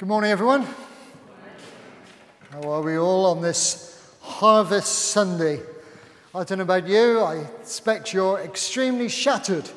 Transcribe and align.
Good 0.00 0.08
morning, 0.08 0.30
everyone. 0.30 0.66
How 2.50 2.62
are 2.70 2.80
we 2.80 2.96
all 2.96 3.26
on 3.26 3.42
this 3.42 4.10
Harvest 4.22 5.10
Sunday? 5.10 5.60
I 6.34 6.42
don't 6.42 6.56
know 6.56 6.64
about 6.64 6.88
you, 6.88 7.20
I 7.20 7.40
expect 7.60 8.14
you're 8.14 8.38
extremely 8.40 9.10
shattered 9.10 9.68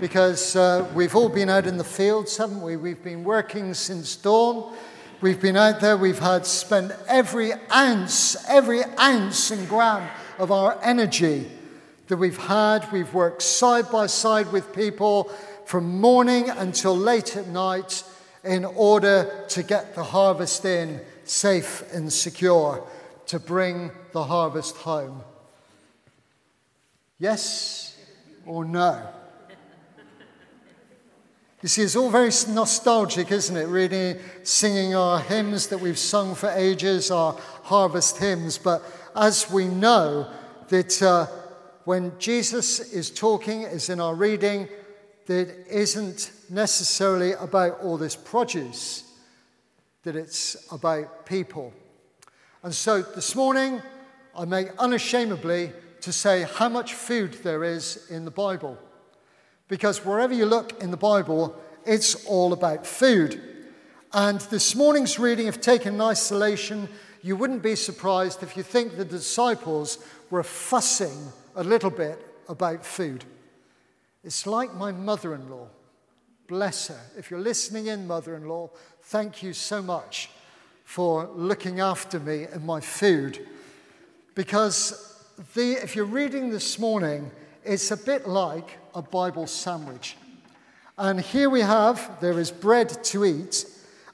because 0.00 0.56
uh, 0.56 0.90
we've 0.92 1.14
all 1.14 1.28
been 1.28 1.48
out 1.48 1.68
in 1.68 1.76
the 1.76 1.84
fields, 1.84 2.36
haven't 2.36 2.60
we? 2.60 2.76
We've 2.76 3.00
been 3.04 3.22
working 3.22 3.74
since 3.74 4.16
dawn. 4.16 4.76
We've 5.20 5.40
been 5.40 5.56
out 5.56 5.78
there, 5.78 5.96
we've 5.96 6.18
had 6.18 6.44
spent 6.44 6.90
every 7.06 7.52
ounce, 7.72 8.36
every 8.48 8.82
ounce 8.98 9.52
and 9.52 9.68
gram 9.68 10.10
of 10.40 10.50
our 10.50 10.80
energy 10.82 11.48
that 12.08 12.16
we've 12.16 12.36
had. 12.36 12.90
We've 12.90 13.14
worked 13.14 13.42
side 13.42 13.88
by 13.92 14.08
side 14.08 14.50
with 14.50 14.74
people 14.74 15.30
from 15.64 16.00
morning 16.00 16.50
until 16.50 16.96
late 16.96 17.36
at 17.36 17.46
night 17.46 18.02
in 18.44 18.64
order 18.64 19.44
to 19.48 19.62
get 19.62 19.94
the 19.94 20.04
harvest 20.04 20.64
in 20.64 21.00
safe 21.24 21.82
and 21.92 22.12
secure, 22.12 22.86
to 23.26 23.38
bring 23.38 23.90
the 24.12 24.24
harvest 24.24 24.76
home. 24.76 25.22
Yes 27.18 27.96
or 28.46 28.64
no? 28.64 29.06
You 31.60 31.68
see, 31.68 31.82
it's 31.82 31.96
all 31.96 32.10
very 32.10 32.30
nostalgic, 32.48 33.32
isn't 33.32 33.56
it? 33.56 33.66
Really 33.66 34.16
singing 34.44 34.94
our 34.94 35.18
hymns 35.18 35.66
that 35.68 35.78
we've 35.78 35.98
sung 35.98 36.36
for 36.36 36.48
ages, 36.50 37.10
our 37.10 37.36
harvest 37.64 38.18
hymns. 38.18 38.58
But 38.58 38.82
as 39.16 39.50
we 39.50 39.66
know, 39.66 40.30
that 40.68 41.02
uh, 41.02 41.26
when 41.84 42.12
Jesus 42.20 42.78
is 42.92 43.10
talking, 43.10 43.62
is 43.62 43.88
in 43.88 44.00
our 44.00 44.14
reading, 44.14 44.68
that 45.26 45.48
isn't 45.68 46.30
necessarily 46.50 47.32
about 47.32 47.80
all 47.80 47.96
this 47.96 48.16
produce, 48.16 49.04
that 50.02 50.16
it's 50.16 50.56
about 50.72 51.26
people. 51.26 51.72
And 52.62 52.74
so 52.74 53.02
this 53.02 53.34
morning, 53.34 53.82
I 54.36 54.44
make 54.44 54.68
unashamedly 54.78 55.72
to 56.00 56.12
say 56.12 56.42
how 56.42 56.68
much 56.68 56.94
food 56.94 57.34
there 57.42 57.64
is 57.64 58.06
in 58.10 58.24
the 58.24 58.30
Bible. 58.30 58.78
Because 59.68 60.04
wherever 60.04 60.32
you 60.32 60.46
look 60.46 60.82
in 60.82 60.90
the 60.90 60.96
Bible, 60.96 61.56
it's 61.84 62.24
all 62.26 62.52
about 62.52 62.86
food. 62.86 63.40
And 64.12 64.40
this 64.42 64.74
morning's 64.74 65.18
reading, 65.18 65.46
if 65.46 65.60
taken 65.60 65.94
in 65.94 66.00
isolation, 66.00 66.88
you 67.22 67.36
wouldn't 67.36 67.62
be 67.62 67.74
surprised 67.74 68.42
if 68.42 68.56
you 68.56 68.62
think 68.62 68.96
the 68.96 69.04
disciples 69.04 69.98
were 70.30 70.42
fussing 70.42 71.32
a 71.56 71.64
little 71.64 71.90
bit 71.90 72.24
about 72.48 72.86
food. 72.86 73.24
It's 74.24 74.46
like 74.46 74.74
my 74.74 74.92
mother 74.92 75.34
in 75.34 75.50
law. 75.50 75.68
Bless 76.48 76.88
her. 76.88 77.00
If 77.18 77.30
you're 77.30 77.40
listening 77.40 77.88
in, 77.88 78.06
mother 78.06 78.34
in 78.34 78.48
law, 78.48 78.70
thank 79.02 79.42
you 79.42 79.52
so 79.52 79.82
much 79.82 80.30
for 80.82 81.28
looking 81.34 81.80
after 81.80 82.18
me 82.18 82.44
and 82.44 82.64
my 82.64 82.80
food. 82.80 83.46
Because 84.34 85.22
the, 85.54 85.72
if 85.72 85.94
you're 85.94 86.06
reading 86.06 86.48
this 86.48 86.78
morning, 86.78 87.30
it's 87.64 87.90
a 87.90 87.98
bit 87.98 88.26
like 88.26 88.78
a 88.94 89.02
Bible 89.02 89.46
sandwich. 89.46 90.16
And 90.96 91.20
here 91.20 91.50
we 91.50 91.60
have, 91.60 92.18
there 92.22 92.40
is 92.40 92.50
bread 92.50 93.04
to 93.04 93.26
eat. 93.26 93.66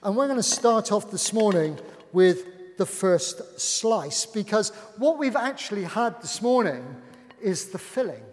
And 0.02 0.16
we're 0.16 0.26
going 0.26 0.36
to 0.36 0.42
start 0.42 0.90
off 0.90 1.12
this 1.12 1.32
morning 1.32 1.78
with 2.12 2.76
the 2.78 2.86
first 2.86 3.60
slice 3.60 4.26
because 4.26 4.70
what 4.98 5.18
we've 5.18 5.36
actually 5.36 5.84
had 5.84 6.20
this 6.20 6.42
morning 6.42 6.84
is 7.40 7.66
the 7.66 7.78
filling. 7.78 8.24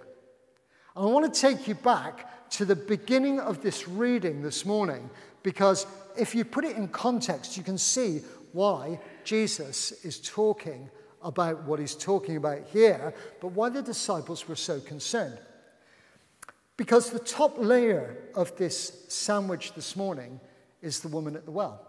And 0.96 1.06
I 1.06 1.06
want 1.06 1.32
to 1.32 1.40
take 1.40 1.68
you 1.68 1.76
back 1.76 2.31
to 2.52 2.66
the 2.66 2.76
beginning 2.76 3.40
of 3.40 3.62
this 3.62 3.88
reading 3.88 4.42
this 4.42 4.66
morning 4.66 5.10
because 5.44 5.88
if 6.18 6.36
you 6.36 6.46
put 6.46 6.66
it 6.66 6.76
in 6.76 6.88
context, 6.90 7.58
you 7.58 7.64
can 7.64 7.78
see 7.78 8.22
why 8.52 9.00
Jesus 9.24 9.92
is 10.04 10.20
talking 10.20 10.90
about 11.24 11.64
what 11.64 11.80
he's 11.80 11.96
talking 11.96 12.36
about 12.36 12.60
here, 12.72 13.14
but 13.40 13.50
why 13.50 13.70
the 13.70 13.82
disciples 13.82 14.48
were 14.48 14.56
so 14.56 14.80
concerned. 14.80 15.38
Because 16.78 17.10
the 17.10 17.20
top 17.20 17.58
layer 17.58 18.18
of 18.36 18.56
this 18.58 19.06
sandwich 19.08 19.74
this 19.74 19.96
morning 19.96 20.40
is 20.82 21.00
the 21.00 21.08
woman 21.08 21.36
at 21.36 21.46
the 21.46 21.52
well. 21.52 21.88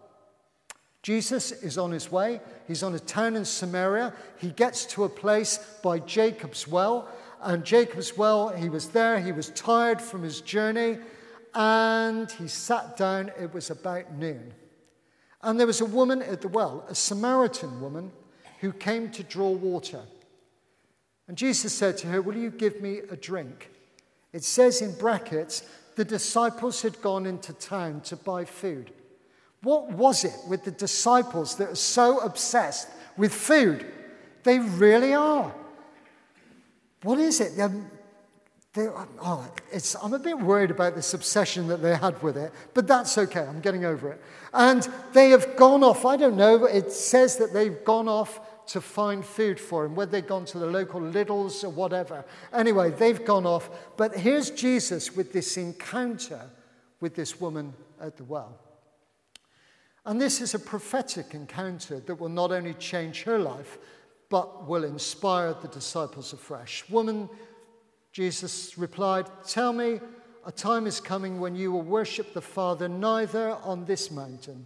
Jesus 1.03 1.51
is 1.51 1.79
on 1.79 1.91
his 1.91 2.13
way. 2.13 2.41
He's 2.69 2.83
on 2.83 2.95
a 2.95 3.01
town 3.01 3.35
in 3.35 3.45
Samaria. 3.45 4.15
He 4.39 4.51
gets 4.51 4.87
to 4.87 5.05
a 5.05 5.09
place 5.09 5.59
by 5.83 5.99
Jacob's 5.99 6.69
well, 6.69 7.09
and 7.43 7.65
Jacob's 7.65 8.17
well, 8.17 8.49
he 8.49 8.69
was 8.69 8.89
there, 8.89 9.19
he 9.21 9.33
was 9.33 9.51
tired 9.51 10.01
from 10.01 10.23
his 10.23 10.41
journey, 10.41 10.99
and 11.55 12.31
he 12.31 12.49
sat 12.49 12.97
down. 12.97 13.31
It 13.39 13.53
was 13.53 13.71
about 13.71 14.15
noon. 14.15 14.55
And 15.43 15.59
there 15.59 15.67
was 15.67 15.81
a 15.81 15.87
woman 15.87 16.23
at 16.23 16.41
the 16.41 16.49
well, 16.49 16.85
a 16.89 16.95
Samaritan 16.95 17.81
woman, 17.81 18.13
who 18.61 18.73
came 18.73 19.11
to 19.11 19.25
draw 19.25 19.51
water. 19.51 20.03
And 21.27 21.37
Jesus 21.37 21.73
said 21.73 21.99
to 21.99 22.07
her, 22.09 22.23
Will 22.23 22.37
you 22.37 22.51
give 22.51 22.81
me 22.81 23.01
a 23.11 23.17
drink? 23.17 23.71
It 24.33 24.45
says 24.45 24.81
in 24.81 24.97
brackets, 24.97 25.63
the 25.97 26.05
disciples 26.05 26.81
had 26.83 27.03
gone 27.03 27.27
into 27.27 27.53
town 27.53 28.01
to 28.03 28.17
buy 28.17 28.45
food. 28.45 28.93
What 29.63 29.91
was 29.91 30.25
it 30.25 30.35
with 30.49 30.65
the 30.65 30.71
disciples 30.71 31.57
that 31.57 31.71
are 31.71 31.75
so 31.75 32.19
obsessed 32.21 32.89
with 33.17 33.33
food? 33.35 33.87
They 34.45 34.59
really 34.59 35.13
are. 35.13 35.55
What 37.03 37.19
is 37.19 37.41
it? 37.41 37.59
Um, 37.61 37.91
they, 38.75 38.89
oh, 38.89 39.53
I'm 40.03 40.15
a 40.15 40.19
bit 40.19 40.39
worried 40.39 40.71
about 40.71 40.95
this 40.95 41.13
obsession 41.13 41.69
that 41.69 41.83
they 41.83 41.95
had 41.95 42.23
with 42.23 42.39
it, 42.39 42.53
but 42.73 42.87
that's 42.87 43.19
okay. 43.19 43.41
I'm 43.41 43.61
getting 43.61 43.85
over 43.85 44.13
it. 44.13 44.23
And 44.55 44.89
they 45.13 45.31
have 45.31 45.57
gone 45.57 45.85
off. 45.85 46.07
I 46.07 46.17
don't 46.17 46.37
know. 46.37 46.65
It 46.65 46.91
says 46.91 47.37
that 47.37 47.53
they've 47.53 47.85
gone 47.85 48.09
off 48.09 48.41
to 48.69 48.81
find 48.81 49.25
food 49.25 49.61
for 49.61 49.85
him, 49.85 49.95
whether 49.95 50.13
they've 50.13 50.27
gone 50.27 50.47
to 50.47 50.59
the 50.59 50.67
local 50.67 51.01
Lidl's 51.01 51.65
or 51.65 51.69
whatever. 51.69 52.25
Anyway, 52.53 52.91
they've 52.91 53.23
gone 53.25 53.45
off. 53.45 53.69
But 53.99 54.17
here's 54.17 54.51
Jesus 54.51 55.15
with 55.15 55.33
this 55.33 55.59
encounter 55.59 56.49
with 57.03 57.15
this 57.17 57.41
woman 57.41 57.75
at 58.01 58.17
the 58.17 58.25
well. 58.25 58.59
And 60.07 60.21
this 60.21 60.41
is 60.41 60.55
a 60.55 60.59
prophetic 60.59 61.35
encounter 61.35 62.01
that 62.01 62.15
will 62.15 62.29
not 62.29 62.53
only 62.53 62.75
change 62.75 63.25
her 63.25 63.39
life, 63.39 63.77
but 64.33 64.67
will 64.67 64.85
inspire 64.85 65.53
the 65.53 65.69
disciples 65.69 66.33
afresh. 66.33 66.89
Woman, 66.89 67.29
Jesus 68.13 68.79
replied, 68.79 69.27
Tell 69.47 69.75
me, 69.75 70.01
a 70.47 70.51
time 70.51 70.87
is 70.87 71.01
coming 71.01 71.39
when 71.39 71.55
you 71.55 71.71
will 71.71 71.83
worship 71.83 72.33
the 72.33 72.41
Father 72.41 72.89
neither 72.89 73.51
on 73.63 73.85
this 73.85 74.11
mountain 74.11 74.65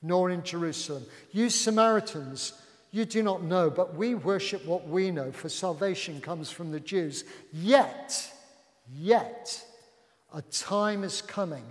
nor 0.00 0.30
in 0.30 0.42
Jerusalem. 0.42 1.04
You 1.30 1.50
Samaritans, 1.50 2.54
you 2.90 3.04
do 3.04 3.22
not 3.22 3.42
know, 3.42 3.68
but 3.68 3.94
we 3.94 4.14
worship 4.14 4.64
what 4.64 4.88
we 4.88 5.10
know, 5.10 5.30
for 5.30 5.50
salvation 5.50 6.18
comes 6.22 6.50
from 6.50 6.72
the 6.72 6.80
Jews. 6.80 7.24
Yet, 7.52 8.32
yet, 8.90 9.62
a 10.32 10.40
time 10.40 11.04
is 11.04 11.20
coming, 11.20 11.64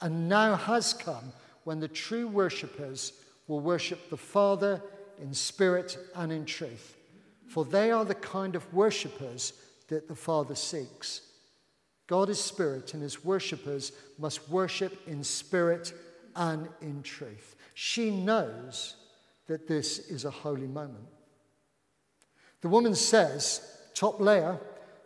and 0.00 0.28
now 0.28 0.54
has 0.54 0.94
come, 0.94 1.32
when 1.64 1.80
the 1.80 1.88
true 1.88 2.28
worshippers 2.28 3.14
will 3.48 3.58
worship 3.58 4.10
the 4.10 4.16
Father 4.16 4.80
in 5.20 5.34
spirit 5.34 5.96
and 6.14 6.32
in 6.32 6.44
truth. 6.44 6.96
For 7.48 7.64
they 7.64 7.90
are 7.90 8.04
the 8.04 8.14
kind 8.14 8.56
of 8.56 8.72
worshippers 8.72 9.52
that 9.88 10.08
the 10.08 10.14
Father 10.14 10.54
seeks. 10.54 11.22
God 12.06 12.28
is 12.28 12.40
spirit, 12.40 12.94
and 12.94 13.02
his 13.02 13.24
worshippers 13.24 13.92
must 14.18 14.48
worship 14.48 15.06
in 15.06 15.24
spirit 15.24 15.92
and 16.36 16.68
in 16.80 17.02
truth. 17.02 17.56
She 17.74 18.10
knows 18.10 18.96
that 19.46 19.66
this 19.66 19.98
is 19.98 20.24
a 20.24 20.30
holy 20.30 20.66
moment. 20.66 21.06
The 22.60 22.68
woman 22.68 22.94
says, 22.94 23.60
top 23.94 24.20
layer, 24.20 24.58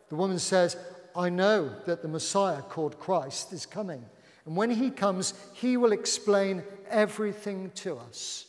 the 0.08 0.16
woman 0.16 0.38
says, 0.38 0.76
I 1.14 1.28
know 1.28 1.72
that 1.86 2.02
the 2.02 2.08
Messiah 2.08 2.62
called 2.62 2.98
Christ 2.98 3.52
is 3.52 3.66
coming. 3.66 4.04
And 4.46 4.56
when 4.56 4.70
he 4.70 4.90
comes, 4.90 5.34
he 5.52 5.76
will 5.76 5.92
explain 5.92 6.62
everything 6.88 7.70
to 7.76 7.96
us. 7.98 8.46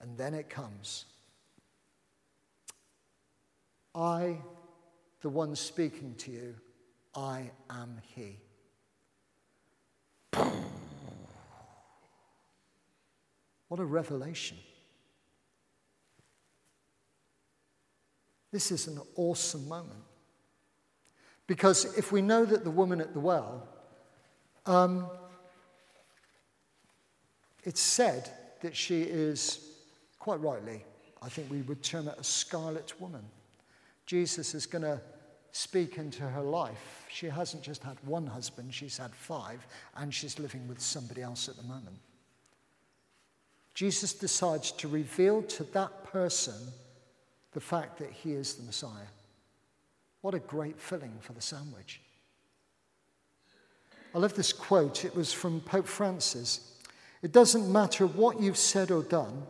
And 0.00 0.16
then 0.16 0.34
it 0.34 0.48
comes. 0.48 1.04
I, 3.94 4.38
the 5.20 5.28
one 5.28 5.54
speaking 5.54 6.14
to 6.18 6.30
you, 6.30 6.54
I 7.14 7.50
am 7.68 8.00
He. 8.14 8.38
What 13.68 13.78
a 13.78 13.84
revelation. 13.84 14.56
This 18.52 18.72
is 18.72 18.88
an 18.88 19.00
awesome 19.14 19.68
moment. 19.68 20.02
Because 21.46 21.96
if 21.96 22.10
we 22.10 22.22
know 22.22 22.44
that 22.44 22.64
the 22.64 22.70
woman 22.70 23.00
at 23.00 23.12
the 23.12 23.20
well, 23.20 23.68
um, 24.66 25.08
it's 27.64 27.80
said 27.80 28.30
that 28.62 28.76
she 28.76 29.02
is 29.02 29.69
quite 30.20 30.40
rightly, 30.40 30.84
I 31.20 31.28
think 31.28 31.50
we 31.50 31.62
would 31.62 31.82
term 31.82 32.06
it 32.06 32.14
a 32.16 32.24
scarlet 32.24 32.92
woman. 33.00 33.24
Jesus 34.06 34.54
is 34.54 34.66
going 34.66 34.82
to 34.82 35.00
speak 35.52 35.98
into 35.98 36.22
her 36.22 36.42
life. 36.42 37.06
She 37.10 37.26
hasn't 37.26 37.64
just 37.64 37.82
had 37.82 37.96
one 38.04 38.26
husband, 38.26 38.72
she's 38.72 38.98
had 38.98 39.12
five, 39.12 39.66
and 39.96 40.14
she's 40.14 40.38
living 40.38 40.68
with 40.68 40.80
somebody 40.80 41.22
else 41.22 41.48
at 41.48 41.56
the 41.56 41.64
moment. 41.64 41.96
Jesus 43.74 44.12
decides 44.12 44.70
to 44.72 44.88
reveal 44.88 45.42
to 45.42 45.64
that 45.72 46.04
person 46.04 46.54
the 47.52 47.60
fact 47.60 47.98
that 47.98 48.10
he 48.12 48.32
is 48.32 48.54
the 48.54 48.62
Messiah. 48.62 49.08
What 50.20 50.34
a 50.34 50.38
great 50.38 50.78
filling 50.78 51.16
for 51.20 51.32
the 51.32 51.40
sandwich. 51.40 52.00
I 54.14 54.18
love 54.18 54.34
this 54.34 54.52
quote. 54.52 55.04
It 55.04 55.14
was 55.14 55.32
from 55.32 55.60
Pope 55.60 55.86
Francis. 55.86 56.78
It 57.22 57.32
doesn't 57.32 57.72
matter 57.72 58.06
what 58.06 58.40
you've 58.40 58.56
said 58.58 58.90
or 58.90 59.02
done, 59.02 59.44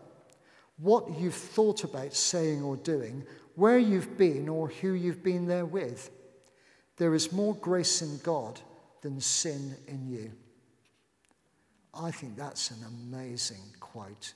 what 0.80 1.18
you've 1.18 1.34
thought 1.34 1.84
about 1.84 2.14
saying 2.14 2.62
or 2.62 2.76
doing, 2.76 3.24
where 3.54 3.78
you've 3.78 4.16
been 4.16 4.48
or 4.48 4.68
who 4.68 4.92
you've 4.92 5.22
been 5.22 5.46
there 5.46 5.66
with. 5.66 6.10
There 6.96 7.14
is 7.14 7.32
more 7.32 7.54
grace 7.54 8.02
in 8.02 8.18
God 8.18 8.60
than 9.02 9.20
sin 9.20 9.76
in 9.86 10.06
you. 10.06 10.32
I 11.92 12.10
think 12.10 12.36
that's 12.36 12.70
an 12.70 12.84
amazing 12.86 13.74
quote. 13.80 14.34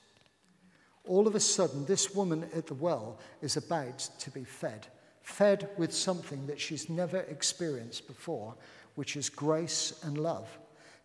All 1.07 1.27
of 1.27 1.35
a 1.35 1.39
sudden, 1.39 1.85
this 1.85 2.13
woman 2.13 2.47
at 2.53 2.67
the 2.67 2.73
well 2.73 3.19
is 3.41 3.57
about 3.57 3.99
to 4.19 4.31
be 4.31 4.43
fed, 4.43 4.87
fed 5.21 5.69
with 5.77 5.93
something 5.93 6.47
that 6.47 6.59
she's 6.59 6.89
never 6.89 7.19
experienced 7.21 8.07
before, 8.07 8.55
which 8.95 9.15
is 9.15 9.29
grace 9.29 9.99
and 10.03 10.17
love. 10.17 10.47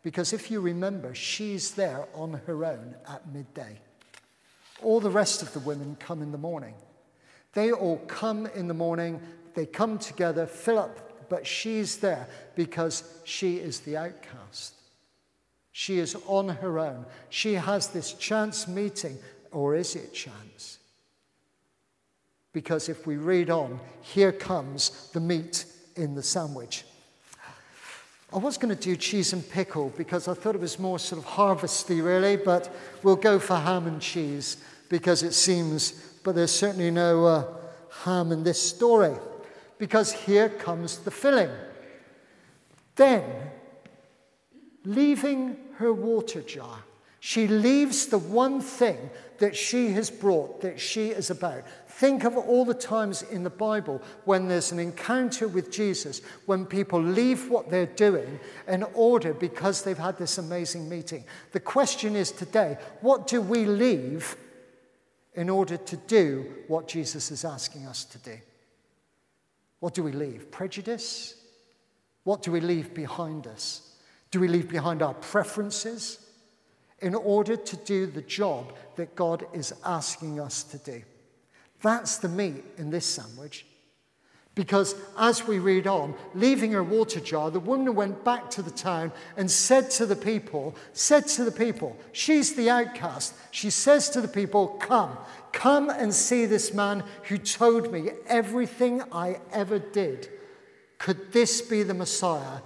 Because 0.02 0.32
if 0.32 0.50
you 0.50 0.60
remember, 0.60 1.14
she's 1.14 1.72
there 1.72 2.06
on 2.14 2.40
her 2.46 2.64
own 2.64 2.96
at 3.08 3.31
midday. 3.32 3.78
All 4.82 5.00
the 5.00 5.10
rest 5.10 5.42
of 5.42 5.52
the 5.52 5.60
women 5.60 5.96
come 6.00 6.22
in 6.22 6.32
the 6.32 6.38
morning. 6.38 6.74
They 7.52 7.72
all 7.72 7.98
come 8.06 8.46
in 8.46 8.68
the 8.68 8.74
morning, 8.74 9.20
they 9.54 9.66
come 9.66 9.98
together, 9.98 10.46
fill 10.46 10.78
up, 10.78 11.28
but 11.28 11.46
she's 11.46 11.98
there 11.98 12.28
because 12.54 13.04
she 13.24 13.56
is 13.56 13.80
the 13.80 13.96
outcast. 13.96 14.74
She 15.72 15.98
is 15.98 16.16
on 16.26 16.48
her 16.48 16.78
own. 16.78 17.06
She 17.28 17.54
has 17.54 17.88
this 17.88 18.12
chance 18.14 18.68
meeting, 18.68 19.18
or 19.52 19.74
is 19.74 19.96
it 19.96 20.12
chance? 20.12 20.78
Because 22.52 22.88
if 22.88 23.06
we 23.06 23.16
read 23.16 23.50
on, 23.50 23.78
here 24.00 24.32
comes 24.32 25.10
the 25.12 25.20
meat 25.20 25.64
in 25.96 26.14
the 26.14 26.22
sandwich. 26.22 26.84
I 28.32 28.38
was 28.38 28.58
going 28.58 28.74
to 28.74 28.80
do 28.80 28.96
cheese 28.96 29.32
and 29.32 29.48
pickle 29.48 29.92
because 29.96 30.28
I 30.28 30.34
thought 30.34 30.54
it 30.54 30.60
was 30.60 30.78
more 30.78 31.00
sort 31.00 31.20
of 31.20 31.24
harvesty, 31.24 32.00
really, 32.00 32.36
but 32.36 32.72
we'll 33.02 33.16
go 33.16 33.38
for 33.40 33.56
ham 33.56 33.86
and 33.86 34.00
cheese 34.00 34.56
because 34.90 35.22
it 35.22 35.32
seems, 35.32 35.92
but 36.22 36.34
there's 36.34 36.50
certainly 36.50 36.90
no 36.90 37.25
uh, 37.25 37.46
ham 38.02 38.32
in 38.32 38.42
this 38.42 38.60
story 38.60 39.16
because 39.78 40.12
here 40.12 40.50
comes 40.50 40.98
the 40.98 41.10
filling. 41.10 41.48
Then, 42.96 43.25
leaving 44.84 45.56
her 45.76 45.92
water 45.92 46.42
jar, 46.42 46.81
she 47.20 47.46
leaves 47.46 48.06
the 48.06 48.19
one 48.19 48.60
thing 48.60 49.10
that 49.38 49.56
she 49.56 49.90
has 49.92 50.10
brought, 50.10 50.60
that 50.62 50.81
she 50.81 51.10
is 51.10 51.31
about. 51.31 51.62
Think 51.87 52.25
of 52.25 52.37
all 52.37 52.64
the 52.64 52.75
times 52.75 53.22
in 53.22 53.44
the 53.44 53.50
Bible 53.50 54.02
when 54.25 54.48
there's 54.48 54.72
an 54.72 54.78
encounter 54.78 55.46
with 55.46 55.70
Jesus, 55.70 56.20
when 56.46 56.66
people 56.66 57.00
leave 57.00 57.48
what 57.48 57.70
they're 57.70 57.87
doing 57.87 58.40
in 58.66 58.82
order 58.94 59.34
because 59.34 59.82
they've 59.82 59.96
had 59.96 60.19
this 60.19 60.38
amazing 60.38 60.88
meeting. 60.88 61.25
The 61.52 61.60
question 61.60 62.16
is 62.16 62.32
today 62.32 62.76
what 63.02 63.26
do 63.26 63.40
we 63.40 63.66
leave 63.66 64.37
in 65.34 65.48
order 65.48 65.76
to 65.76 65.96
do 65.96 66.46
what 66.66 66.88
Jesus 66.88 67.30
is 67.30 67.44
asking 67.44 67.86
us 67.86 68.04
to 68.04 68.18
do? 68.18 68.36
What 69.78 69.94
do 69.94 70.02
we 70.02 70.12
leave? 70.12 70.50
Prejudice? 70.50 71.36
What 72.24 72.42
do 72.42 72.52
we 72.52 72.60
leave 72.60 72.94
behind 72.94 73.46
us? 73.46 73.96
Do 74.30 74.40
we 74.40 74.48
leave 74.48 74.68
behind 74.68 75.02
our 75.02 75.14
preferences 75.14 76.26
in 77.00 77.14
order 77.14 77.56
to 77.56 77.76
do 77.78 78.06
the 78.06 78.22
job 78.22 78.72
that 78.96 79.16
God 79.16 79.46
is 79.52 79.72
asking 79.84 80.38
us 80.38 80.62
to 80.64 80.78
do? 80.78 81.02
That's 81.82 82.18
the 82.18 82.28
meat 82.28 82.62
in 82.76 82.90
this 82.90 83.06
sandwich. 83.06 83.64
Because 84.55 84.97
as 85.17 85.47
we 85.47 85.58
read 85.58 85.87
on, 85.87 86.14
leaving 86.35 86.73
her 86.73 86.82
water 86.82 87.20
jar, 87.20 87.50
the 87.50 87.61
woman 87.61 87.94
went 87.94 88.25
back 88.25 88.50
to 88.50 88.62
the 88.62 88.70
town 88.70 89.12
and 89.37 89.50
said 89.50 89.91
to 89.93 90.06
the 90.06 90.17
people, 90.17 90.75
said 90.93 91.29
to 91.29 91.44
the 91.44 91.52
people, 91.52 91.97
she's 92.12 92.55
the 92.55 92.69
outcast. 92.69 93.35
She 93.52 93.70
says 93.70 94.11
to 94.11 94.20
the 94.20 94.29
people, 94.29 94.69
Come, 94.81 95.17
come 95.52 95.88
and 95.88 96.12
see 96.12 96.47
this 96.47 96.75
man 96.75 97.05
who 97.25 97.38
told 97.38 97.93
me 97.93 98.11
everything 98.26 99.02
I 99.12 99.41
ever 99.52 99.79
did. 99.79 100.29
Could 100.99 101.32
this 101.32 101.62
be 101.62 101.82
the 101.82 101.94
Messiah? 101.94 102.61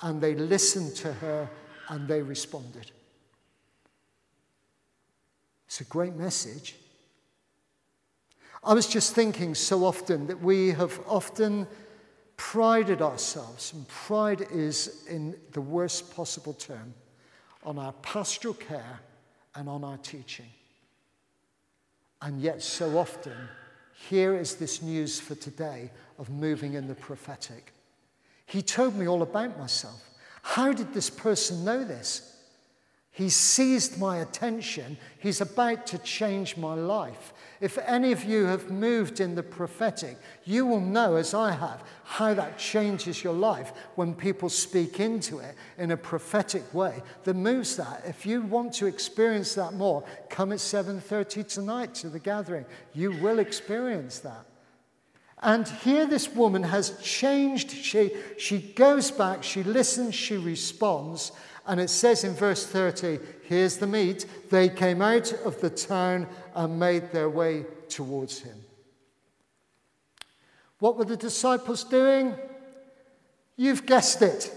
And 0.00 0.20
they 0.20 0.34
listened 0.34 0.96
to 0.96 1.12
her 1.12 1.48
and 1.88 2.06
they 2.08 2.20
responded. 2.20 2.90
It's 5.66 5.80
a 5.80 5.84
great 5.84 6.14
message. 6.14 6.76
I 8.62 8.74
was 8.74 8.86
just 8.86 9.14
thinking 9.14 9.54
so 9.54 9.84
often 9.84 10.26
that 10.26 10.40
we 10.40 10.70
have 10.70 11.00
often 11.06 11.66
prided 12.36 13.02
ourselves, 13.02 13.72
and 13.72 13.86
pride 13.88 14.46
is 14.52 15.04
in 15.08 15.36
the 15.52 15.60
worst 15.60 16.14
possible 16.14 16.52
term, 16.52 16.94
on 17.64 17.78
our 17.78 17.92
pastoral 17.94 18.54
care 18.54 19.00
and 19.54 19.68
on 19.68 19.84
our 19.84 19.98
teaching. 19.98 20.46
And 22.22 22.40
yet, 22.40 22.62
so 22.62 22.98
often, 22.98 23.36
here 24.08 24.36
is 24.36 24.56
this 24.56 24.82
news 24.82 25.20
for 25.20 25.34
today 25.34 25.90
of 26.18 26.30
moving 26.30 26.74
in 26.74 26.86
the 26.86 26.94
prophetic. 26.94 27.72
He 28.46 28.62
told 28.62 28.96
me 28.96 29.06
all 29.06 29.22
about 29.22 29.58
myself. 29.58 30.02
How 30.42 30.72
did 30.72 30.94
this 30.94 31.10
person 31.10 31.64
know 31.64 31.84
this? 31.84 32.37
He 33.18 33.30
seized 33.30 33.98
my 33.98 34.18
attention. 34.18 34.96
He's 35.18 35.40
about 35.40 35.88
to 35.88 35.98
change 35.98 36.56
my 36.56 36.74
life. 36.74 37.32
If 37.60 37.76
any 37.78 38.12
of 38.12 38.22
you 38.22 38.44
have 38.44 38.70
moved 38.70 39.18
in 39.18 39.34
the 39.34 39.42
prophetic, 39.42 40.18
you 40.44 40.64
will 40.64 40.80
know, 40.80 41.16
as 41.16 41.34
I 41.34 41.50
have, 41.50 41.82
how 42.04 42.32
that 42.34 42.58
changes 42.58 43.24
your 43.24 43.32
life 43.32 43.72
when 43.96 44.14
people 44.14 44.48
speak 44.48 45.00
into 45.00 45.40
it 45.40 45.56
in 45.78 45.90
a 45.90 45.96
prophetic 45.96 46.72
way 46.72 47.02
that 47.24 47.34
moves 47.34 47.74
that. 47.74 48.04
If 48.06 48.24
you 48.24 48.42
want 48.42 48.72
to 48.74 48.86
experience 48.86 49.52
that 49.56 49.72
more, 49.72 50.04
come 50.30 50.52
at 50.52 50.60
7:30 50.60 51.42
tonight 51.42 51.94
to 51.96 52.08
the 52.08 52.20
gathering. 52.20 52.66
You 52.94 53.10
will 53.20 53.40
experience 53.40 54.20
that. 54.20 54.46
And 55.42 55.66
here 55.66 56.06
this 56.06 56.28
woman 56.28 56.62
has 56.62 57.00
changed. 57.02 57.70
She, 57.70 58.12
she 58.38 58.58
goes 58.60 59.10
back, 59.10 59.42
she 59.42 59.64
listens, 59.64 60.14
she 60.14 60.36
responds, 60.36 61.32
and 61.68 61.78
it 61.78 61.90
says 61.90 62.24
in 62.24 62.34
verse 62.34 62.66
30 62.66 63.20
here's 63.42 63.76
the 63.76 63.86
meat. 63.86 64.26
They 64.50 64.68
came 64.68 65.00
out 65.00 65.32
of 65.44 65.60
the 65.60 65.70
town 65.70 66.26
and 66.54 66.80
made 66.80 67.12
their 67.12 67.30
way 67.30 67.64
towards 67.88 68.40
him. 68.40 68.64
What 70.80 70.96
were 70.96 71.04
the 71.04 71.16
disciples 71.16 71.84
doing? 71.84 72.34
You've 73.56 73.86
guessed 73.86 74.22
it. 74.22 74.52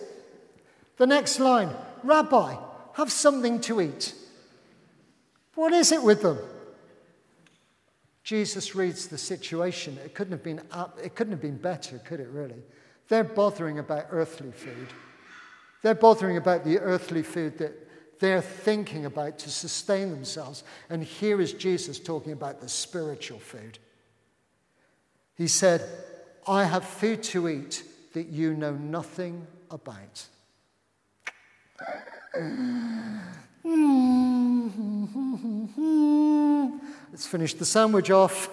The 0.98 1.08
next 1.08 1.40
line 1.40 1.70
Rabbi, 2.04 2.56
have 2.94 3.12
something 3.12 3.62
to 3.62 3.82
eat. 3.82 4.16
What 5.56 5.74
is 5.74 5.92
it 5.92 6.02
with 6.02 6.22
them? 6.22 6.40
Jesus 8.24 8.76
reads 8.76 9.08
the 9.08 9.18
situation. 9.18 9.98
It 10.04 10.14
couldn't 10.14 10.32
have 10.32 10.44
been, 10.44 10.62
it 11.04 11.16
couldn't 11.16 11.34
have 11.34 11.42
been 11.42 11.58
better, 11.58 12.00
could 12.00 12.20
it 12.20 12.30
really? 12.30 12.64
They're 13.08 13.24
bothering 13.24 13.80
about 13.80 14.08
earthly 14.12 14.52
food. 14.52 14.88
They're 15.82 15.96
bothering 15.96 16.38
about 16.38 16.64
the 16.64 16.80
earthly 16.80 17.24
food 17.24 17.58
that 17.58 17.74
they're 18.20 18.42
thinking 18.42 19.06
about 19.06 19.40
to 19.40 19.50
sustain 19.50 20.12
themselves. 20.12 20.64
And 20.90 21.04
here 21.04 21.42
is 21.42 21.54
Jesus 21.54 22.00
talking 22.00 22.34
about 22.34 22.62
the 22.62 22.70
spiritual 22.70 23.40
food. 23.40 23.80
He 25.36 25.48
said, 25.48 25.82
I 26.48 26.66
have 26.66 26.86
food 26.86 27.24
to 27.24 27.50
eat 27.50 27.84
that 28.14 28.28
you 28.28 28.54
know 28.54 28.74
nothing 28.74 29.48
about. 29.72 30.28
Let's 37.12 37.26
finish 37.26 37.56
the 37.56 37.66
sandwich 37.66 38.12
off 38.12 38.50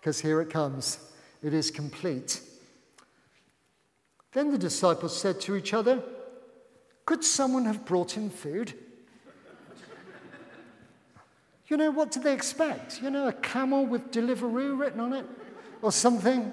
because 0.00 0.20
here 0.20 0.40
it 0.40 0.50
comes. 0.50 0.98
It 1.42 1.54
is 1.54 1.70
complete. 1.70 2.40
Then 4.32 4.50
the 4.50 4.58
disciples 4.58 5.16
said 5.16 5.40
to 5.42 5.54
each 5.54 5.72
other, 5.72 6.02
could 7.08 7.24
someone 7.24 7.64
have 7.64 7.86
brought 7.86 8.10
him 8.10 8.28
food? 8.28 8.74
You 11.68 11.78
know, 11.78 11.90
what 11.90 12.10
do 12.10 12.20
they 12.20 12.34
expect? 12.34 13.00
You 13.00 13.08
know, 13.08 13.28
a 13.28 13.32
camel 13.32 13.86
with 13.86 14.10
Deliveroo 14.10 14.78
written 14.78 15.00
on 15.00 15.14
it 15.14 15.24
or 15.80 15.90
something? 15.90 16.52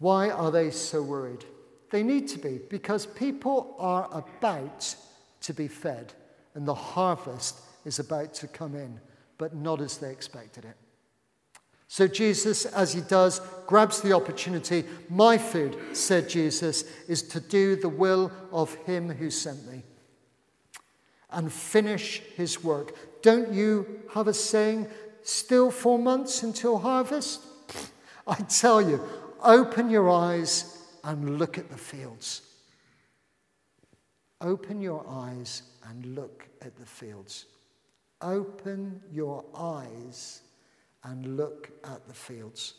Why 0.00 0.30
are 0.30 0.50
they 0.50 0.72
so 0.72 1.00
worried? 1.00 1.44
They 1.92 2.02
need 2.02 2.26
to 2.30 2.40
be 2.40 2.58
because 2.68 3.06
people 3.06 3.76
are 3.78 4.08
about 4.10 4.92
to 5.42 5.54
be 5.54 5.68
fed 5.68 6.12
and 6.54 6.66
the 6.66 6.74
harvest 6.74 7.60
is 7.84 8.00
about 8.00 8.34
to 8.34 8.48
come 8.48 8.74
in, 8.74 8.98
but 9.38 9.54
not 9.54 9.80
as 9.80 9.98
they 9.98 10.10
expected 10.10 10.64
it. 10.64 10.74
So 11.90 12.06
Jesus, 12.06 12.66
as 12.66 12.92
he 12.92 13.00
does, 13.00 13.40
grabs 13.66 14.00
the 14.00 14.12
opportunity. 14.12 14.84
My 15.08 15.36
food, 15.36 15.76
said 15.92 16.28
Jesus, 16.28 16.84
is 17.08 17.20
to 17.22 17.40
do 17.40 17.74
the 17.74 17.88
will 17.88 18.30
of 18.52 18.72
him 18.86 19.08
who 19.10 19.28
sent 19.28 19.66
me 19.66 19.82
and 21.30 21.52
finish 21.52 22.20
his 22.36 22.62
work. 22.62 22.94
Don't 23.22 23.52
you 23.52 24.02
have 24.14 24.28
a 24.28 24.32
saying, 24.32 24.86
still 25.24 25.72
four 25.72 25.98
months 25.98 26.44
until 26.44 26.78
harvest? 26.78 27.40
I 28.26 28.36
tell 28.36 28.80
you, 28.80 29.02
open 29.42 29.90
your 29.90 30.10
eyes 30.10 30.86
and 31.02 31.40
look 31.40 31.58
at 31.58 31.70
the 31.70 31.76
fields. 31.76 32.42
Open 34.40 34.80
your 34.80 35.04
eyes 35.08 35.64
and 35.88 36.14
look 36.14 36.46
at 36.62 36.76
the 36.76 36.86
fields. 36.86 37.46
Open 38.22 39.02
your 39.10 39.44
eyes 39.56 40.42
and 41.04 41.36
look 41.36 41.70
at 41.84 42.06
the 42.06 42.14
fields 42.14 42.74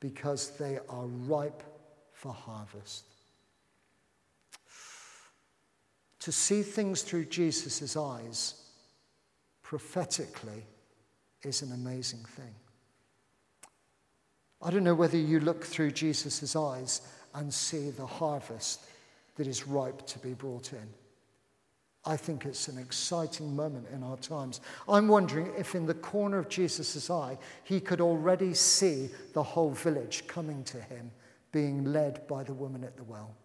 because 0.00 0.50
they 0.56 0.78
are 0.88 1.06
ripe 1.06 1.62
for 2.12 2.32
harvest. 2.32 3.04
To 6.20 6.32
see 6.32 6.62
things 6.62 7.02
through 7.02 7.24
Jesus' 7.26 7.96
eyes 7.96 8.54
prophetically 9.62 10.66
is 11.42 11.62
an 11.62 11.72
amazing 11.72 12.24
thing. 12.36 12.54
I 14.60 14.70
don't 14.70 14.84
know 14.84 14.94
whether 14.94 15.16
you 15.16 15.40
look 15.40 15.64
through 15.64 15.90
Jesus' 15.92 16.54
eyes 16.54 17.00
and 17.34 17.52
see 17.52 17.90
the 17.90 18.06
harvest 18.06 18.84
that 19.36 19.46
is 19.46 19.66
ripe 19.66 20.06
to 20.06 20.18
be 20.20 20.34
brought 20.34 20.72
in. 20.72 20.88
I 22.04 22.16
think 22.16 22.46
it's 22.46 22.66
an 22.66 22.78
exciting 22.78 23.54
moment 23.54 23.86
in 23.92 24.02
our 24.02 24.16
times. 24.16 24.60
I'm 24.88 25.06
wondering 25.06 25.52
if, 25.56 25.76
in 25.76 25.86
the 25.86 25.94
corner 25.94 26.38
of 26.38 26.48
Jesus' 26.48 27.08
eye, 27.10 27.38
he 27.62 27.78
could 27.78 28.00
already 28.00 28.54
see 28.54 29.08
the 29.34 29.42
whole 29.42 29.70
village 29.70 30.26
coming 30.26 30.64
to 30.64 30.80
him, 30.80 31.12
being 31.52 31.92
led 31.92 32.26
by 32.26 32.42
the 32.42 32.54
woman 32.54 32.82
at 32.82 32.96
the 32.96 33.04
well. 33.04 33.36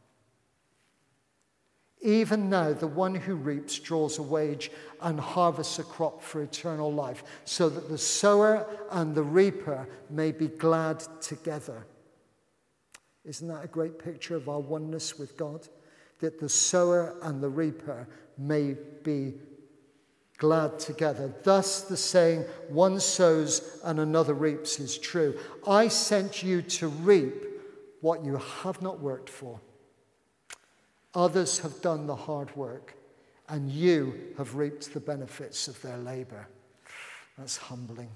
Even 2.02 2.50
now, 2.50 2.74
the 2.74 2.88
one 2.88 3.14
who 3.14 3.36
reaps 3.36 3.78
draws 3.78 4.18
a 4.18 4.24
wage 4.24 4.72
and 5.02 5.20
harvests 5.20 5.78
a 5.78 5.84
crop 5.84 6.22
for 6.22 6.42
eternal 6.42 6.92
life, 6.92 7.24
so 7.46 7.70
that 7.70 7.90
the 7.90 7.98
sower 7.98 8.68
and 8.92 9.14
the 9.14 9.24
reaper 9.24 9.88
may 10.10 10.32
be 10.32 10.48
glad 10.48 11.04
together. 11.22 11.86
Isn't 13.24 13.50
that 13.50 13.66
a 13.66 13.68
great 13.68 14.00
picture 14.00 14.36
of 14.36 14.50
our 14.50 14.60
oneness 14.60 15.20
with 15.20 15.38
God? 15.38 15.68
That 16.20 16.40
the 16.40 16.50
sower 16.50 17.16
and 17.22 17.44
the 17.44 17.50
reaper 17.50 18.08
may 18.38 18.76
be 19.04 19.34
glad 20.38 20.80
together. 20.80 21.34
Thus, 21.44 21.82
the 21.82 21.98
saying, 21.98 22.46
one 22.70 23.00
sows 23.00 23.80
and 23.84 24.00
another 24.00 24.34
reaps, 24.34 24.80
is 24.80 24.98
true. 24.98 25.38
I 25.68 25.88
sent 25.88 26.44
you 26.44 26.62
to 26.62 26.88
reap 26.88 27.46
what 28.02 28.24
you 28.24 28.38
have 28.38 28.82
not 28.82 29.00
worked 29.00 29.30
for. 29.30 29.60
Others 31.14 31.60
have 31.60 31.82
done 31.82 32.06
the 32.06 32.16
hard 32.16 32.56
work, 32.56 32.96
and 33.50 33.72
you 33.72 34.34
have 34.38 34.56
reaped 34.56 34.94
the 34.94 35.00
benefits 35.00 35.68
of 35.68 35.82
their 35.82 35.98
labor. 35.98 36.48
That's 37.38 37.58
humbling. 37.58 38.10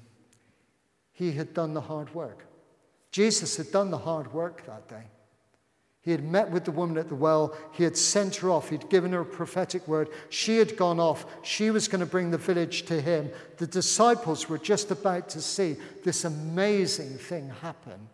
He 1.14 1.32
had 1.32 1.54
done 1.54 1.74
the 1.74 1.82
hard 1.82 2.14
work. 2.14 2.46
Jesus 3.12 3.58
had 3.58 3.72
done 3.72 3.90
the 3.92 3.98
hard 3.98 4.32
work 4.34 4.66
that 4.66 4.88
day. 4.88 5.04
He 6.04 6.10
had 6.10 6.24
met 6.24 6.50
with 6.50 6.66
the 6.66 6.72
woman 6.72 6.98
at 6.98 7.10
the 7.10 7.16
well. 7.16 7.56
He 7.74 7.84
had 7.84 7.96
sent 7.96 8.38
her 8.38 8.50
off. 8.50 8.70
He'd 8.70 8.90
given 8.90 9.12
her 9.12 9.22
a 9.22 9.26
prophetic 9.26 9.88
word. 9.88 10.10
She 10.30 10.58
had 10.58 10.76
gone 10.76 11.00
off. 11.00 11.26
She 11.44 11.70
was 11.70 11.88
going 11.88 12.00
to 12.00 12.08
bring 12.08 12.32
the 12.32 12.40
village 12.40 12.84
to 12.88 13.00
him. 13.00 13.30
The 13.58 13.68
disciples 13.68 14.50
were 14.50 14.58
just 14.58 14.90
about 14.90 15.30
to 15.30 15.42
see 15.42 15.78
this 16.04 16.26
amazing 16.26 17.18
thing 17.18 17.50
happen. 17.62 18.10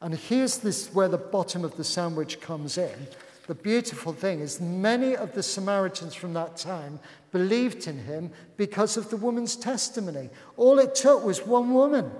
And 0.00 0.14
here's 0.14 0.58
this 0.58 0.92
where 0.94 1.08
the 1.08 1.18
bottom 1.18 1.64
of 1.64 1.76
the 1.76 1.84
sandwich 1.84 2.40
comes 2.40 2.78
in. 2.78 3.06
The 3.46 3.54
beautiful 3.54 4.12
thing 4.12 4.40
is, 4.40 4.60
many 4.60 5.14
of 5.14 5.32
the 5.32 5.42
Samaritans 5.42 6.14
from 6.14 6.32
that 6.32 6.56
time 6.56 6.98
believed 7.30 7.86
in 7.86 7.98
him 7.98 8.30
because 8.56 8.96
of 8.96 9.10
the 9.10 9.16
woman's 9.16 9.54
testimony. 9.54 10.30
All 10.56 10.78
it 10.78 10.94
took 10.94 11.24
was 11.24 11.46
one 11.46 11.72
woman 11.72 12.10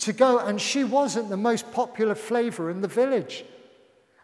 to 0.00 0.12
go, 0.12 0.38
and 0.38 0.60
she 0.60 0.84
wasn't 0.84 1.30
the 1.30 1.36
most 1.36 1.72
popular 1.72 2.14
flavor 2.14 2.70
in 2.70 2.80
the 2.80 2.88
village. 2.88 3.44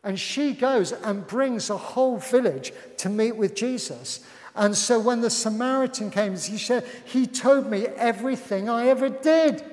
And 0.04 0.18
she 0.18 0.52
goes 0.52 0.92
and 0.92 1.26
brings 1.26 1.70
a 1.70 1.76
whole 1.76 2.18
village 2.18 2.72
to 2.98 3.08
meet 3.08 3.36
with 3.36 3.54
Jesus. 3.54 4.20
And 4.54 4.76
so 4.76 4.98
when 4.98 5.20
the 5.20 5.30
Samaritan 5.30 6.10
came, 6.10 6.32
he 6.32 6.58
said, 6.58 6.84
He 7.04 7.26
told 7.26 7.70
me 7.70 7.86
everything 7.86 8.68
I 8.68 8.88
ever 8.88 9.08
did. 9.08 9.64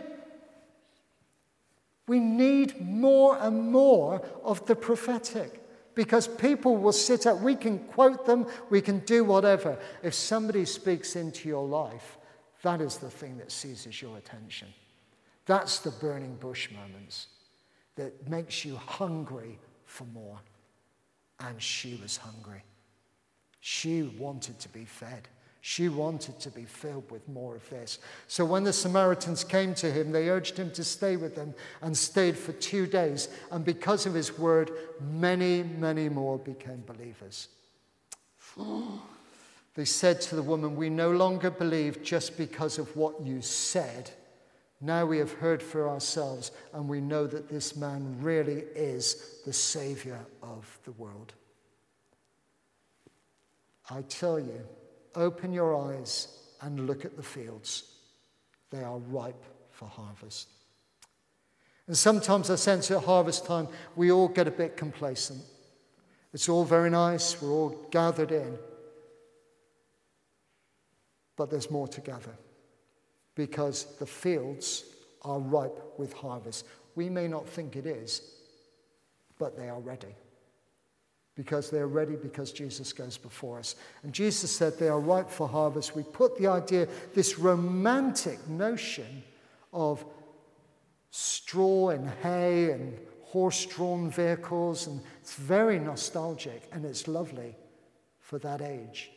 We 2.08 2.20
need 2.20 2.82
more 2.82 3.38
and 3.40 3.72
more 3.72 4.22
of 4.44 4.66
the 4.66 4.76
prophetic 4.76 5.64
because 5.96 6.28
people 6.28 6.78
will 6.78 6.94
sit 6.94 7.28
up. 7.28 7.40
We 7.42 7.56
can 7.56 7.80
quote 7.80 8.26
them, 8.26 8.48
we 8.70 8.82
can 8.82 9.00
do 9.00 9.24
whatever. 9.24 9.78
If 10.02 10.14
somebody 10.14 10.66
speaks 10.66 11.16
into 11.16 11.48
your 11.48 11.68
life, 11.68 12.18
that 12.62 12.82
is 12.82 12.98
the 12.98 13.10
thing 13.10 13.38
that 13.38 13.52
seizes 13.52 14.02
your 14.02 14.18
attention. 14.18 14.70
That's 15.46 15.80
the 15.80 15.92
burning 15.92 16.36
bush 16.36 16.70
moments 16.72 17.28
that 17.96 18.30
makes 18.30 18.64
you 18.64 18.76
hungry 18.76 19.60
for 19.90 20.06
more. 20.06 20.40
And 21.40 21.62
she 21.62 22.00
was 22.02 22.18
hungry. 22.18 22.64
She 23.60 24.04
wanted 24.04 24.60
to 24.60 24.70
be 24.70 24.86
fed. 24.86 25.28
She 25.62 25.90
wanted 25.90 26.40
to 26.40 26.50
be 26.50 26.64
filled 26.64 27.12
with 27.12 27.28
more 27.28 27.56
of 27.56 27.70
this. 27.70 28.00
So 28.28 28.46
when 28.46 28.64
the 28.64 28.72
Samaritans 28.72 29.44
came 29.44 29.74
to 29.76 29.92
him, 29.92 30.12
they 30.12 30.30
urged 30.30 30.56
him 30.56 30.72
to 30.72 30.84
stay 30.86 31.18
with 31.18 31.36
them 31.36 31.54
and 31.82 31.98
stayed 31.98 32.38
for 32.38 32.54
two 32.54 32.88
days. 32.88 33.28
And 33.52 33.66
because 33.66 34.06
of 34.06 34.14
his 34.14 34.38
word, 34.38 34.72
many, 35.12 35.64
many 35.64 36.08
more 36.08 36.38
became 36.38 36.84
believers. 36.86 37.50
they 39.76 39.86
said 39.86 40.22
to 40.22 40.36
the 40.36 40.44
woman, 40.44 40.78
We 40.78 40.90
no 40.90 41.12
longer 41.12 41.50
believe 41.50 42.04
just 42.04 42.38
because 42.38 42.78
of 42.78 42.96
what 42.96 43.22
you 43.22 43.42
said. 43.42 44.12
Now 44.82 45.06
we 45.06 45.18
have 45.18 45.34
heard 45.34 45.62
for 45.62 45.90
ourselves, 45.90 46.52
and 46.74 46.88
we 46.88 47.02
know 47.02 47.28
that 47.28 47.50
this 47.50 47.76
man 47.76 48.18
really 48.22 48.64
is 48.76 49.42
the 49.46 49.52
Savior 49.52 50.20
of 50.42 50.80
the 50.86 50.94
world. 50.94 51.34
I 53.90 54.04
tell 54.04 54.40
you, 54.40 54.62
open 55.16 55.52
your 55.52 55.76
eyes 55.76 56.30
and 56.62 56.88
look 56.88 57.04
at 57.04 57.18
the 57.18 57.24
fields. 57.24 57.96
They 58.70 58.84
are 58.84 59.00
ripe 59.00 59.44
for 59.72 59.86
harvest. 59.88 60.48
And 61.88 61.98
sometimes 61.98 62.50
I 62.50 62.56
sense 62.56 62.92
at 62.92 63.04
harvest 63.04 63.46
time 63.46 63.68
we 63.96 64.12
all 64.12 64.28
get 64.28 64.48
a 64.48 64.52
bit 64.52 64.78
complacent. 64.78 65.42
It's 66.34 66.48
all 66.48 66.64
very 66.64 66.90
nice, 66.90 67.42
we're 67.42 67.52
all 67.52 67.88
gathered 67.90 68.32
in. 68.32 68.58
But 71.36 71.50
there's 71.50 71.72
more 71.72 71.88
to 71.88 72.02
gather 72.02 72.38
because 73.40 73.86
the 74.00 74.06
fields 74.06 74.84
are 75.22 75.40
ripe 75.40 75.82
with 75.98 76.12
harvest. 76.12 76.66
We 76.96 77.10
may 77.10 77.26
not 77.26 77.48
think 77.48 77.78
it 77.78 77.86
is, 77.86 78.22
but 79.38 79.56
they 79.56 79.70
are 79.70 79.80
ready. 79.80 80.14
Because 81.36 81.70
they're 81.70 81.88
ready 81.88 82.18
because 82.18 82.52
Jesus 82.52 82.92
goes 82.92 83.18
before 83.18 83.58
us. 83.58 83.78
And 84.04 84.12
Jesus 84.12 84.52
said 84.54 84.78
they 84.78 84.90
are 84.90 85.00
ripe 85.00 85.30
for 85.30 85.48
harvest. 85.48 85.96
We 85.96 86.04
put 86.04 86.38
the 86.38 86.48
idea, 86.48 86.90
this 87.14 87.40
romantic 87.40 88.46
notion 88.50 89.24
of 89.72 90.04
straw 91.10 91.92
and 91.92 92.10
hay 92.22 92.72
and 92.72 93.00
horse 93.22 93.66
drawn 93.68 94.12
vehicles, 94.12 94.88
and 94.88 95.00
it's 95.22 95.36
very 95.36 95.80
nostalgic 95.80 96.68
and 96.74 96.84
it's 96.84 97.08
lovely 97.08 97.56
for 98.20 98.38
that 98.40 98.62
age. 98.62 99.12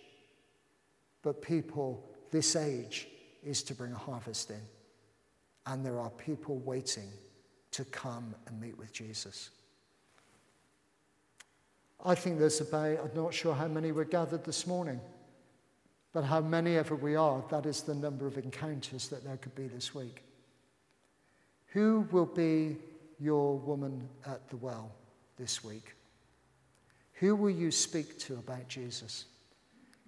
But 1.23 1.43
people, 1.43 2.09
this 2.31 2.55
age, 2.55 3.09
is 3.43 3.63
to 3.65 3.75
bring 3.75 3.93
a 3.93 3.99
harvest 3.99 4.51
in. 4.51 4.61
And 5.67 5.85
there 5.85 5.99
are 6.01 6.11
people 6.11 6.59
waiting 6.59 7.09
to 7.73 7.85
come 7.87 8.35
and 8.47 8.61
meet 8.61 8.77
with 8.79 8.93
Jesus. 8.93 9.51
I 12.05 12.15
think 12.15 12.39
there's 12.39 12.61
about, 12.61 12.99
I'm 12.99 13.11
not 13.15 13.33
sure 13.33 13.55
how 13.55 13.69
many 13.69 13.93
were 13.93 14.05
gathered 14.05 14.45
this 14.45 14.67
morning, 14.67 15.01
but 16.13 16.25
how 16.25 16.41
many 16.41 16.77
ever 16.77 16.97
we 16.97 17.15
are, 17.15 17.43
that 17.51 17.65
is 17.65 17.83
the 17.83 17.95
number 17.95 18.27
of 18.27 18.37
encounters 18.39 19.09
that 19.09 19.25
there 19.25 19.37
could 19.37 19.55
be 19.55 19.69
this 19.69 19.95
week. 19.95 20.23
Who 21.69 22.07
will 22.11 22.27
be 22.27 22.77
your 23.19 23.57
woman 23.57 24.09
at 24.27 24.49
the 24.51 24.57
well 24.57 24.91
this 25.39 25.65
week? 25.65 25.95
Who 27.15 27.37
will 27.37 27.51
you 27.51 27.71
speak 27.71 28.19
to 28.21 28.35
about 28.35 28.69
Jesus? 28.69 29.27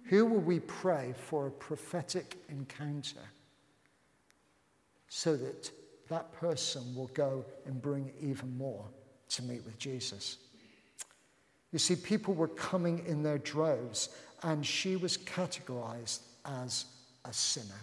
Who 0.05 0.25
will 0.25 0.41
we 0.41 0.59
pray 0.59 1.13
for 1.17 1.47
a 1.47 1.51
prophetic 1.51 2.37
encounter 2.49 3.21
so 5.09 5.35
that 5.35 5.71
that 6.09 6.31
person 6.33 6.95
will 6.95 7.09
go 7.13 7.43
and 7.65 7.81
bring 7.81 8.11
even 8.21 8.55
more 8.57 8.85
to 9.29 9.43
meet 9.43 9.65
with 9.65 9.79
Jesus? 9.79 10.37
You 11.71 11.79
see, 11.79 11.95
people 11.95 12.35
were 12.35 12.47
coming 12.47 13.03
in 13.07 13.23
their 13.23 13.39
droves, 13.39 14.09
and 14.43 14.65
she 14.65 14.95
was 14.95 15.17
categorized 15.17 16.19
as 16.45 16.85
a 17.25 17.33
sinner. 17.33 17.81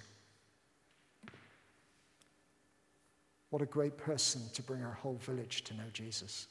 What 3.51 3.61
a 3.61 3.67
great 3.67 3.99
person 3.99 4.41
to 4.55 4.63
bring 4.63 4.83
our 4.83 4.95
whole 4.95 5.19
village 5.23 5.63
to 5.65 5.75
know 5.75 5.83
Jesus. 5.93 6.47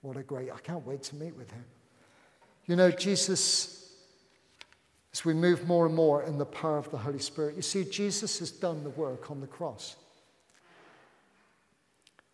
What 0.00 0.16
a 0.16 0.22
great, 0.22 0.50
I 0.50 0.58
can't 0.58 0.84
wait 0.84 1.02
to 1.04 1.16
meet 1.16 1.36
with 1.36 1.50
him. 1.50 1.64
You 2.66 2.76
know, 2.76 2.90
Jesus, 2.90 3.83
as 5.14 5.24
we 5.24 5.32
move 5.32 5.64
more 5.68 5.86
and 5.86 5.94
more 5.94 6.24
in 6.24 6.38
the 6.38 6.44
power 6.44 6.76
of 6.76 6.90
the 6.90 6.98
Holy 6.98 7.20
Spirit, 7.20 7.54
you 7.54 7.62
see, 7.62 7.84
Jesus 7.84 8.40
has 8.40 8.50
done 8.50 8.82
the 8.82 8.90
work 8.90 9.30
on 9.30 9.40
the 9.40 9.46
cross. 9.46 9.94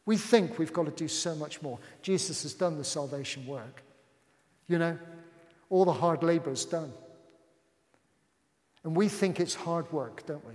We 0.07 0.17
think 0.17 0.59
we've 0.59 0.73
got 0.73 0.87
to 0.87 0.91
do 0.91 1.07
so 1.07 1.35
much 1.35 1.61
more. 1.61 1.79
Jesus 2.01 2.43
has 2.43 2.55
done 2.55 2.79
the 2.79 2.85
salvation 2.85 3.47
work. 3.47 3.83
You 4.67 4.79
know, 4.79 4.99
all 5.69 5.85
the 5.85 5.93
hard 5.93 6.23
labor 6.23 6.51
is 6.51 6.65
done. 6.65 6.91
And 8.83 8.97
we 8.97 9.09
think 9.09 9.41
it's 9.41 9.55
hard 9.55 9.93
work, 9.93 10.25
don't 10.25 10.47
we? 10.49 10.55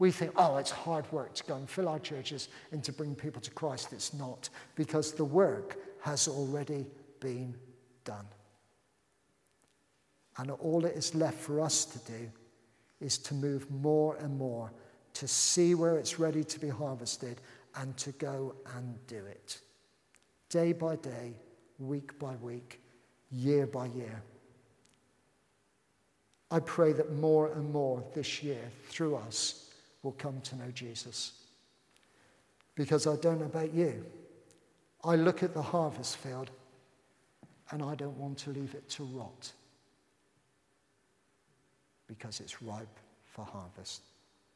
We 0.00 0.10
think, 0.10 0.32
oh, 0.34 0.56
it's 0.56 0.72
hard 0.72 1.10
work 1.12 1.34
to 1.34 1.44
go 1.44 1.54
and 1.54 1.70
fill 1.70 1.88
our 1.88 2.00
churches 2.00 2.48
and 2.72 2.82
to 2.82 2.92
bring 2.92 3.14
people 3.14 3.40
to 3.42 3.50
Christ. 3.52 3.92
It's 3.92 4.12
not, 4.12 4.48
because 4.74 5.12
the 5.12 5.24
work 5.24 5.78
has 6.00 6.26
already 6.26 6.86
been 7.20 7.54
done. 8.04 8.26
And 10.38 10.50
all 10.50 10.80
that 10.82 10.96
is 10.96 11.14
left 11.14 11.38
for 11.38 11.60
us 11.60 11.84
to 11.84 11.98
do 12.12 12.30
is 13.00 13.18
to 13.18 13.34
move 13.34 13.70
more 13.70 14.16
and 14.16 14.36
more 14.38 14.70
to 15.14 15.26
see 15.26 15.74
where 15.74 15.96
it's 15.96 16.18
ready 16.18 16.44
to 16.44 16.60
be 16.60 16.68
harvested 16.68 17.40
and 17.76 17.96
to 17.96 18.12
go 18.12 18.54
and 18.76 18.94
do 19.06 19.16
it. 19.16 19.60
Day 20.48 20.72
by 20.72 20.96
day, 20.96 21.34
week 21.78 22.18
by 22.18 22.34
week, 22.36 22.80
year 23.30 23.66
by 23.66 23.86
year. 23.86 24.22
I 26.50 26.60
pray 26.60 26.92
that 26.92 27.12
more 27.12 27.52
and 27.52 27.70
more 27.72 28.02
this 28.14 28.42
year, 28.42 28.70
through 28.88 29.16
us, 29.16 29.70
will 30.02 30.12
come 30.12 30.40
to 30.40 30.56
know 30.56 30.70
Jesus. 30.72 31.32
Because 32.74 33.06
I 33.06 33.16
don't 33.16 33.40
know 33.40 33.46
about 33.46 33.72
you. 33.72 34.04
I 35.04 35.16
look 35.16 35.42
at 35.42 35.54
the 35.54 35.62
harvest 35.62 36.16
field 36.16 36.50
and 37.70 37.82
I 37.82 37.94
don't 37.94 38.16
want 38.16 38.38
to 38.38 38.50
leave 38.50 38.74
it 38.74 38.88
to 38.90 39.04
rot 39.04 39.52
because 42.10 42.40
it's 42.40 42.60
ripe 42.60 42.98
for 43.24 43.44
harvest. 43.44 44.09